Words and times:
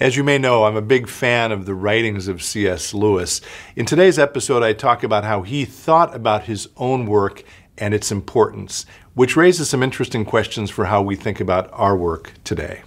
As 0.00 0.16
you 0.16 0.24
may 0.24 0.38
know, 0.38 0.64
I'm 0.64 0.76
a 0.76 0.82
big 0.82 1.08
fan 1.08 1.52
of 1.52 1.66
the 1.66 1.74
writings 1.74 2.26
of 2.26 2.42
C.S. 2.42 2.94
Lewis. 2.94 3.42
In 3.76 3.84
today's 3.84 4.18
episode, 4.18 4.62
I 4.62 4.72
talk 4.72 5.02
about 5.02 5.24
how 5.24 5.42
he 5.42 5.66
thought 5.66 6.16
about 6.16 6.44
his 6.44 6.70
own 6.78 7.04
work 7.04 7.42
and 7.76 7.92
its 7.92 8.10
importance, 8.10 8.86
which 9.12 9.36
raises 9.36 9.68
some 9.68 9.82
interesting 9.82 10.24
questions 10.24 10.70
for 10.70 10.86
how 10.86 11.02
we 11.02 11.16
think 11.16 11.38
about 11.38 11.68
our 11.74 11.94
work 11.94 12.32
today. 12.44 12.80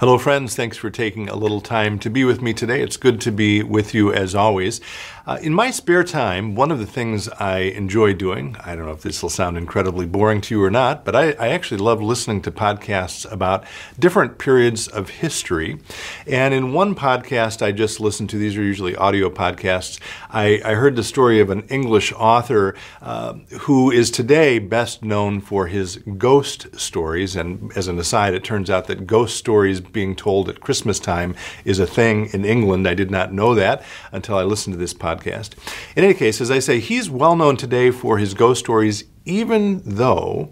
Hello, 0.00 0.16
friends. 0.16 0.56
Thanks 0.56 0.78
for 0.78 0.88
taking 0.88 1.28
a 1.28 1.36
little 1.36 1.60
time 1.60 1.98
to 1.98 2.08
be 2.08 2.24
with 2.24 2.40
me 2.40 2.54
today. 2.54 2.80
It's 2.80 2.96
good 2.96 3.20
to 3.20 3.30
be 3.30 3.62
with 3.62 3.92
you 3.92 4.10
as 4.10 4.34
always. 4.34 4.80
Uh, 5.26 5.38
in 5.42 5.52
my 5.52 5.70
spare 5.70 6.02
time, 6.02 6.54
one 6.54 6.72
of 6.72 6.78
the 6.78 6.86
things 6.86 7.28
I 7.28 7.58
enjoy 7.58 8.14
doing, 8.14 8.56
I 8.64 8.74
don't 8.74 8.86
know 8.86 8.92
if 8.92 9.02
this 9.02 9.22
will 9.22 9.28
sound 9.28 9.58
incredibly 9.58 10.06
boring 10.06 10.40
to 10.40 10.54
you 10.54 10.64
or 10.64 10.70
not, 10.70 11.04
but 11.04 11.14
I, 11.14 11.32
I 11.32 11.48
actually 11.48 11.76
love 11.76 12.00
listening 12.00 12.40
to 12.42 12.50
podcasts 12.50 13.30
about 13.30 13.64
different 13.98 14.38
periods 14.38 14.88
of 14.88 15.10
history. 15.10 15.78
And 16.26 16.54
in 16.54 16.72
one 16.72 16.94
podcast 16.94 17.60
I 17.60 17.70
just 17.70 18.00
listened 18.00 18.30
to, 18.30 18.38
these 18.38 18.56
are 18.56 18.62
usually 18.62 18.96
audio 18.96 19.28
podcasts, 19.28 20.00
I, 20.30 20.62
I 20.64 20.74
heard 20.74 20.96
the 20.96 21.04
story 21.04 21.40
of 21.40 21.50
an 21.50 21.62
English 21.64 22.10
author 22.14 22.74
uh, 23.02 23.34
who 23.60 23.90
is 23.90 24.10
today 24.10 24.58
best 24.58 25.04
known 25.04 25.42
for 25.42 25.66
his 25.66 25.98
ghost 26.16 26.74
stories. 26.80 27.36
And 27.36 27.70
as 27.76 27.86
an 27.86 27.98
aside, 27.98 28.32
it 28.32 28.42
turns 28.42 28.70
out 28.70 28.86
that 28.86 29.06
ghost 29.06 29.36
stories 29.36 29.80
being 29.92 30.16
told 30.16 30.48
at 30.48 30.60
Christmas 30.60 30.98
time 30.98 31.34
is 31.64 31.78
a 31.78 31.86
thing 31.86 32.28
in 32.32 32.44
England. 32.44 32.86
I 32.86 32.94
did 32.94 33.10
not 33.10 33.32
know 33.32 33.54
that 33.54 33.84
until 34.12 34.36
I 34.36 34.42
listened 34.42 34.74
to 34.74 34.78
this 34.78 34.94
podcast. 34.94 35.54
In 35.96 36.04
any 36.04 36.14
case, 36.14 36.40
as 36.40 36.50
I 36.50 36.58
say, 36.58 36.80
he's 36.80 37.10
well 37.10 37.36
known 37.36 37.56
today 37.56 37.90
for 37.90 38.18
his 38.18 38.34
ghost 38.34 38.60
stories, 38.60 39.04
even 39.24 39.82
though 39.84 40.50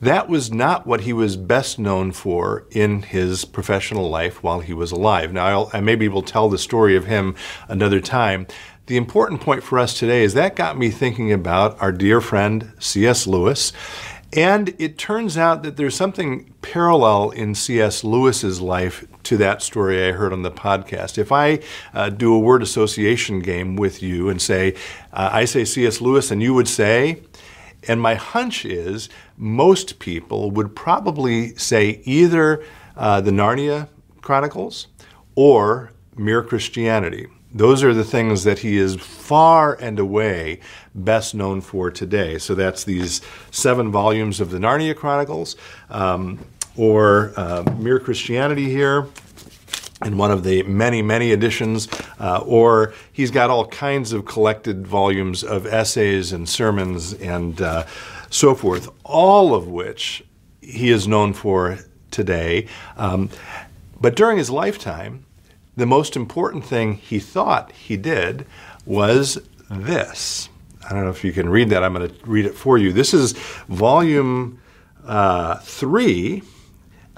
that 0.00 0.28
was 0.28 0.52
not 0.52 0.86
what 0.86 1.02
he 1.02 1.12
was 1.12 1.36
best 1.36 1.78
known 1.78 2.12
for 2.12 2.66
in 2.70 3.02
his 3.02 3.44
professional 3.44 4.10
life 4.10 4.42
while 4.42 4.60
he 4.60 4.74
was 4.74 4.92
alive. 4.92 5.32
Now, 5.32 5.46
I'll, 5.46 5.70
I 5.72 5.80
maybe 5.80 6.08
will 6.08 6.22
tell 6.22 6.48
the 6.48 6.58
story 6.58 6.96
of 6.96 7.06
him 7.06 7.34
another 7.68 8.00
time. 8.00 8.46
The 8.86 8.96
important 8.96 9.40
point 9.40 9.64
for 9.64 9.78
us 9.78 9.98
today 9.98 10.22
is 10.22 10.34
that 10.34 10.54
got 10.54 10.78
me 10.78 10.90
thinking 10.90 11.32
about 11.32 11.80
our 11.80 11.90
dear 11.90 12.20
friend 12.20 12.72
C.S. 12.78 13.26
Lewis 13.26 13.72
and 14.32 14.74
it 14.78 14.98
turns 14.98 15.38
out 15.38 15.62
that 15.62 15.76
there's 15.76 15.94
something 15.94 16.52
parallel 16.60 17.30
in 17.30 17.54
C.S. 17.54 18.02
Lewis's 18.02 18.60
life 18.60 19.06
to 19.22 19.36
that 19.36 19.62
story 19.62 20.06
I 20.06 20.12
heard 20.12 20.32
on 20.32 20.42
the 20.42 20.50
podcast. 20.50 21.16
If 21.16 21.30
I 21.30 21.60
uh, 21.94 22.10
do 22.10 22.34
a 22.34 22.38
word 22.38 22.62
association 22.62 23.40
game 23.40 23.76
with 23.76 24.02
you 24.02 24.28
and 24.28 24.42
say, 24.42 24.74
uh, 25.12 25.30
I 25.32 25.44
say 25.44 25.64
C.S. 25.64 26.00
Lewis, 26.00 26.30
and 26.30 26.42
you 26.42 26.54
would 26.54 26.68
say, 26.68 27.22
and 27.88 28.00
my 28.00 28.14
hunch 28.14 28.64
is 28.64 29.08
most 29.36 29.98
people 30.00 30.50
would 30.50 30.74
probably 30.74 31.54
say 31.56 32.00
either 32.04 32.64
uh, 32.96 33.20
the 33.20 33.30
Narnia 33.30 33.88
Chronicles 34.22 34.88
or 35.36 35.92
Mere 36.16 36.42
Christianity. 36.42 37.28
Those 37.52 37.82
are 37.82 37.94
the 37.94 38.04
things 38.04 38.44
that 38.44 38.58
he 38.60 38.76
is 38.76 38.96
far 38.96 39.74
and 39.74 39.98
away 39.98 40.60
best 40.94 41.34
known 41.34 41.60
for 41.60 41.90
today. 41.90 42.38
So 42.38 42.54
that's 42.54 42.84
these 42.84 43.20
seven 43.50 43.90
volumes 43.90 44.40
of 44.40 44.50
the 44.50 44.58
Narnia 44.58 44.96
Chronicles, 44.96 45.56
um, 45.88 46.38
or 46.76 47.32
uh, 47.36 47.62
Mere 47.78 47.98
Christianity 47.98 48.68
here, 48.68 49.06
in 50.04 50.18
one 50.18 50.30
of 50.30 50.44
the 50.44 50.62
many, 50.64 51.00
many 51.02 51.32
editions, 51.32 51.88
uh, 52.18 52.42
or 52.44 52.92
he's 53.12 53.30
got 53.30 53.48
all 53.48 53.66
kinds 53.66 54.12
of 54.12 54.26
collected 54.26 54.86
volumes 54.86 55.42
of 55.42 55.66
essays 55.66 56.32
and 56.32 56.48
sermons 56.48 57.14
and 57.14 57.62
uh, 57.62 57.86
so 58.28 58.54
forth, 58.54 58.90
all 59.04 59.54
of 59.54 59.68
which 59.68 60.24
he 60.60 60.90
is 60.90 61.08
known 61.08 61.32
for 61.32 61.78
today. 62.10 62.66
Um, 62.96 63.30
but 64.00 64.16
during 64.16 64.36
his 64.36 64.50
lifetime, 64.50 65.25
the 65.76 65.86
most 65.86 66.16
important 66.16 66.64
thing 66.64 66.94
he 66.94 67.18
thought 67.18 67.72
he 67.72 67.96
did 67.96 68.46
was 68.84 69.38
this. 69.70 70.48
I 70.88 70.92
don't 70.94 71.04
know 71.04 71.10
if 71.10 71.24
you 71.24 71.32
can 71.32 71.48
read 71.48 71.70
that. 71.70 71.82
I'm 71.82 71.94
going 71.94 72.08
to 72.08 72.14
read 72.24 72.46
it 72.46 72.54
for 72.54 72.78
you. 72.78 72.92
This 72.92 73.12
is 73.12 73.32
volume 73.68 74.60
uh, 75.04 75.56
three 75.56 76.42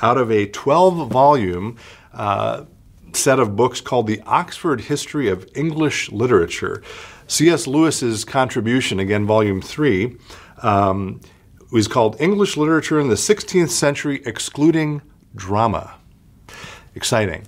out 0.01 0.17
of 0.17 0.31
a 0.31 0.47
12 0.47 1.11
volume 1.11 1.77
uh, 2.13 2.65
set 3.13 3.39
of 3.39 3.57
books 3.57 3.81
called 3.81 4.07
the 4.07 4.21
Oxford 4.23 4.83
History 4.83 5.29
of 5.29 5.49
English 5.55 6.11
Literature. 6.11 6.83
C.S. 7.27 7.67
Lewis's 7.67 8.25
contribution, 8.25 8.99
again, 9.01 9.27
volume 9.27 9.61
three, 9.61 10.17
um, 10.63 11.21
was 11.71 11.87
called 11.89 12.17
English 12.21 12.57
Literature 12.57 12.99
in 12.99 13.09
the 13.09 13.17
16th 13.17 13.71
Century, 13.71 14.23
Excluding 14.25 15.03
Drama. 15.35 15.95
Exciting. 16.95 17.47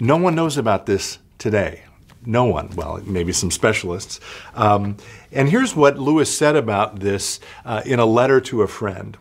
No 0.00 0.16
one 0.16 0.34
knows 0.34 0.56
about 0.56 0.86
this 0.86 1.18
today. 1.38 1.84
No 2.24 2.44
one. 2.44 2.70
Well, 2.74 3.00
maybe 3.04 3.32
some 3.32 3.50
specialists. 3.50 4.20
Um, 4.54 4.96
and 5.30 5.48
here's 5.48 5.76
what 5.76 5.98
Lewis 5.98 6.36
said 6.36 6.56
about 6.56 7.00
this 7.00 7.40
uh, 7.64 7.82
in 7.84 7.98
a 7.98 8.06
letter 8.06 8.40
to 8.42 8.62
a 8.62 8.66
friend. 8.66 9.16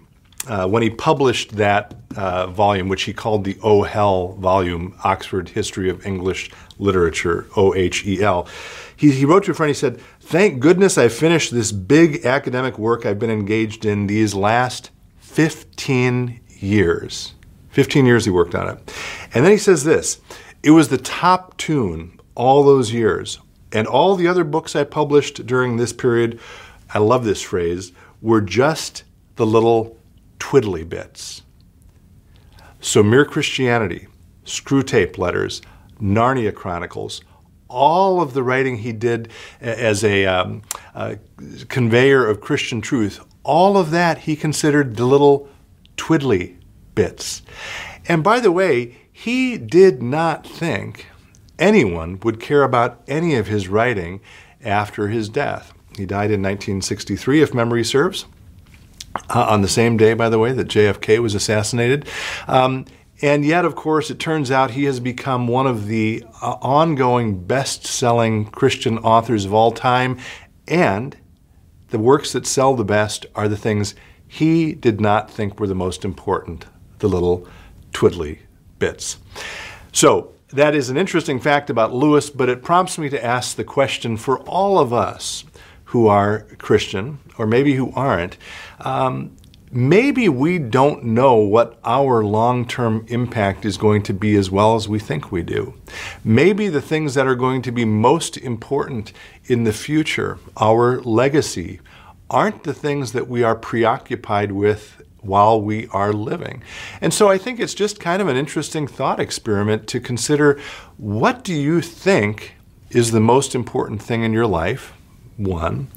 Uh, 0.47 0.68
when 0.68 0.81
he 0.81 0.89
published 0.89 1.57
that 1.57 1.94
uh, 2.16 2.47
volume, 2.47 2.88
which 2.88 3.03
he 3.03 3.13
called 3.13 3.44
the 3.44 3.57
O 3.62 3.84
Hell 3.84 4.34
volume, 4.34 4.95
Oxford 5.03 5.50
History 5.50 5.89
of 5.89 6.06
English 6.06 6.50
Literature, 6.78 7.45
O 7.57 7.75
H 7.75 8.06
E 8.06 8.22
L, 8.23 8.47
he, 8.95 9.12
he 9.12 9.25
wrote 9.25 9.44
to 9.45 9.51
a 9.51 9.53
friend, 9.53 9.69
he 9.69 9.73
said, 9.73 10.00
Thank 10.22 10.59
goodness 10.59 10.97
I 10.97 11.09
finished 11.09 11.53
this 11.53 11.73
big 11.73 12.25
academic 12.25 12.79
work 12.79 13.06
I've 13.06 13.19
been 13.19 13.29
engaged 13.29 13.85
in 13.85 14.07
these 14.07 14.34
last 14.34 14.91
15 15.19 16.39
years. 16.47 17.34
15 17.72 18.06
years 18.06 18.25
he 18.25 18.31
worked 18.31 18.56
on 18.56 18.69
it. 18.69 18.94
And 19.34 19.44
then 19.45 19.51
he 19.51 19.57
says 19.57 19.84
this 19.84 20.19
it 20.64 20.72
was 20.72 20.90
the 20.90 20.97
top 20.97 21.58
tune 21.58 22.20
all 22.36 22.64
those 22.64 22.92
years. 22.92 23.40
And 23.72 23.88
all 23.88 24.16
the 24.16 24.28
other 24.28 24.44
books 24.44 24.75
I 24.75 24.84
published 24.84 25.46
during 25.46 25.78
this 25.78 25.94
period, 25.94 26.40
I 26.94 27.00
love 27.00 27.24
this 27.24 27.42
phrase, 27.42 27.92
were 28.22 28.42
just 28.42 29.03
the 29.36 29.46
little 29.46 29.98
twiddly 30.40 30.88
bits. 30.88 31.44
So, 32.81 33.03
Mere 33.03 33.25
Christianity, 33.25 34.08
Screwtape 34.46 35.18
Letters, 35.18 35.62
Narnia 36.02 36.53
Chronicles, 36.53 37.22
all 37.68 38.22
of 38.22 38.34
the 38.34 38.42
writing 38.42 38.78
he 38.78 38.92
did 38.92 39.30
as 39.62 40.03
a, 40.03 40.25
um, 40.25 40.64
a, 40.96 41.18
conveyor 41.68 42.25
of 42.25 42.42
Christian 42.42 42.81
truth, 42.81 43.24
all 43.44 43.78
of 43.78 43.92
that 43.92 44.19
he 44.19 44.36
considered 44.36 44.96
the 44.96 45.06
little 45.06 45.48
twiddly 45.98 46.56
bits. 46.96 47.44
And 48.08 48.24
by 48.24 48.40
the 48.40 48.52
way, 48.52 48.98
he 49.19 49.57
did 49.57 50.02
not 50.02 50.47
think 50.47 51.07
anyone 51.57 52.18
would 52.22 52.40
care 52.40 52.63
about 52.63 53.02
any 53.06 53.35
of 53.35 53.47
his 53.47 53.68
writing 53.68 54.22
after 54.63 55.09
his 55.09 55.28
death. 55.28 55.74
He 55.97 56.06
died 56.06 56.31
in 56.31 56.41
1963, 56.41 57.41
if 57.41 57.53
memory 57.53 57.84
serves, 57.84 58.28
uh, 59.30 59.44
on 59.44 59.62
the 59.62 59.68
same 59.68 59.97
day, 59.97 60.13
by 60.13 60.30
the 60.30 60.40
way, 60.40 60.53
that 60.53 60.69
JFK 60.69 61.19
was 61.19 61.35
assassinated. 61.35 62.07
Um, 62.47 62.85
and 63.22 63.44
yet, 63.44 63.66
of 63.66 63.75
course, 63.75 64.09
it 64.09 64.19
turns 64.19 64.52
out 64.52 64.72
he 64.72 64.85
has 64.85 65.02
become 65.02 65.50
one 65.50 65.68
of 65.68 65.88
the 65.88 66.24
uh, 66.41 66.56
ongoing 66.62 67.44
best 67.44 67.86
selling 67.86 68.46
Christian 68.46 69.00
authors 69.00 69.44
of 69.44 69.53
all 69.53 69.74
time. 69.74 70.18
And 70.66 71.18
the 71.90 72.00
works 72.00 72.31
that 72.31 72.47
sell 72.47 72.74
the 72.74 72.86
best 72.86 73.25
are 73.36 73.50
the 73.50 73.57
things 73.57 73.96
he 74.25 74.74
did 74.74 75.01
not 75.01 75.30
think 75.30 75.59
were 75.59 75.68
the 75.68 75.75
most 75.75 76.06
important, 76.06 76.68
the 77.00 77.09
little 77.09 77.46
twiddly 77.91 78.40
bits. 78.79 79.17
So, 79.91 80.34
that 80.51 80.73
is 80.73 80.90
an 80.90 80.97
interesting 80.97 81.40
fact 81.40 81.69
about 81.69 81.94
Lewis, 81.94 82.31
but 82.31 82.50
it 82.50 82.63
prompts 82.63 82.97
me 82.97 83.07
to 83.09 83.23
ask 83.23 83.56
the 83.56 83.63
question 83.63 84.17
for 84.17 84.40
all 84.41 84.79
of 84.79 84.91
us 84.91 85.44
who 85.85 86.07
are 86.07 86.41
Christian, 86.57 87.19
or 87.38 87.45
maybe 87.45 87.75
who 87.75 87.91
aren't, 87.94 88.38
um, 88.79 89.35
maybe 89.71 90.27
we 90.30 90.59
don't 90.59 91.04
know 91.04 91.36
what 91.36 91.80
our 91.83 92.24
long 92.24 92.68
term 92.68 93.06
impact 93.09 93.65
is 93.65 93.77
going 93.77 94.04
to 94.04 94.13
be 94.13 94.36
as 94.36 94.50
well 94.50 94.75
as 94.75 94.88
we 94.88 95.00
think 95.00 95.31
we 95.31 95.44
do. 95.44 95.74
Maybe 96.24 96.68
the 96.68 96.81
things 96.81 97.13
that 97.13 97.27
are 97.27 97.36
going 97.36 97.62
to 97.63 97.71
be 97.71 97.86
most 97.86 98.38
important 98.38 99.13
in 99.45 99.63
the 99.63 99.74
future, 99.74 100.39
our 100.57 101.01
legacy, 101.01 101.80
aren't 102.30 102.63
the 102.63 102.74
things 102.74 103.12
that 103.13 103.27
we 103.27 103.44
are 103.44 103.56
preoccupied 103.56 104.51
with 104.51 105.01
while 105.21 105.62
we 105.62 105.88
are 105.88 106.13
living. 106.13 106.63
And 107.01 107.13
so 107.13 107.30
I 107.30 107.38
think 107.38 107.60
it's 107.60 107.74
just 107.74 108.00
kind 108.00 108.21
of 108.21 108.27
an 108.27 108.38
interesting 108.38 108.88
thought 108.88 109.19
experiment 109.19 109.88
to 109.88 110.00
consider 110.00 110.60
what 110.98 111.44
do 111.44 111.54
you 111.54 111.81
think 111.81 112.56
is 112.89 113.12
the 113.12 113.19
most 113.19 113.54
important 113.54 114.01
thing 114.01 114.24
in 114.24 114.33
your 114.33 114.48
life? 114.48 114.94
One. 115.38 115.88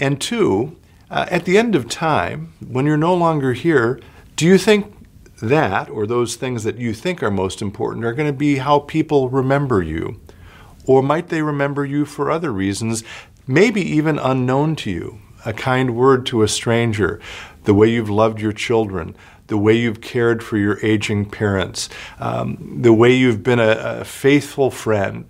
And 0.00 0.20
two, 0.20 0.76
uh, 1.10 1.26
at 1.30 1.44
the 1.44 1.58
end 1.58 1.74
of 1.74 1.88
time, 1.88 2.52
when 2.66 2.86
you're 2.86 2.96
no 2.96 3.14
longer 3.14 3.52
here, 3.52 4.00
do 4.36 4.46
you 4.46 4.58
think 4.58 4.94
that 5.40 5.88
or 5.88 6.06
those 6.06 6.36
things 6.36 6.64
that 6.64 6.78
you 6.78 6.92
think 6.92 7.22
are 7.22 7.30
most 7.30 7.62
important 7.62 8.04
are 8.04 8.12
going 8.12 8.26
to 8.26 8.36
be 8.36 8.56
how 8.56 8.80
people 8.80 9.28
remember 9.28 9.82
you? 9.82 10.20
Or 10.86 11.02
might 11.02 11.28
they 11.28 11.42
remember 11.42 11.84
you 11.84 12.04
for 12.04 12.30
other 12.30 12.52
reasons, 12.52 13.04
maybe 13.46 13.82
even 13.82 14.18
unknown 14.18 14.76
to 14.76 14.90
you? 14.90 15.20
A 15.44 15.52
kind 15.52 15.94
word 15.94 16.26
to 16.26 16.42
a 16.42 16.48
stranger, 16.48 17.20
the 17.68 17.74
way 17.74 17.86
you've 17.86 18.08
loved 18.08 18.40
your 18.40 18.50
children, 18.50 19.14
the 19.48 19.58
way 19.58 19.74
you've 19.74 20.00
cared 20.00 20.42
for 20.42 20.56
your 20.56 20.78
aging 20.82 21.28
parents, 21.28 21.90
um, 22.18 22.78
the 22.80 22.94
way 22.94 23.14
you've 23.14 23.42
been 23.42 23.60
a, 23.60 24.00
a 24.00 24.04
faithful 24.04 24.70
friend 24.70 25.26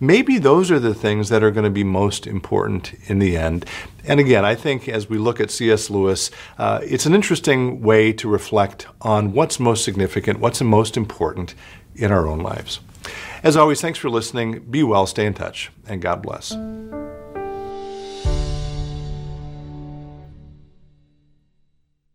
maybe 0.00 0.38
those 0.38 0.70
are 0.70 0.78
the 0.78 0.94
things 0.94 1.28
that 1.30 1.42
are 1.42 1.50
going 1.50 1.64
to 1.64 1.70
be 1.70 1.82
most 1.82 2.26
important 2.26 2.94
in 3.06 3.18
the 3.18 3.36
end. 3.36 3.64
And 4.04 4.20
again, 4.20 4.44
I 4.44 4.54
think 4.54 4.88
as 4.88 5.08
we 5.08 5.18
look 5.18 5.40
at 5.40 5.50
C.S. 5.50 5.90
Lewis, 5.90 6.30
uh, 6.56 6.80
it's 6.84 7.06
an 7.06 7.14
interesting 7.14 7.80
way 7.80 8.12
to 8.12 8.28
reflect 8.28 8.86
on 9.00 9.32
what's 9.32 9.58
most 9.58 9.84
significant, 9.84 10.38
what's 10.40 10.60
most 10.62 10.96
important 10.96 11.56
in 11.96 12.12
our 12.12 12.28
own 12.28 12.38
lives. 12.38 12.78
As 13.42 13.56
always, 13.56 13.80
thanks 13.80 13.98
for 13.98 14.10
listening. 14.10 14.60
Be 14.70 14.84
well, 14.84 15.06
stay 15.06 15.26
in 15.26 15.34
touch, 15.34 15.72
and 15.88 16.00
God 16.02 16.22
bless. 16.22 16.52